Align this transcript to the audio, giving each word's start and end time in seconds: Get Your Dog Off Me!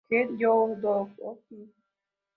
Get 0.09 0.31
Your 0.39 0.75
Dog 0.81 1.11
Off 1.19 1.37
Me! 1.51 1.69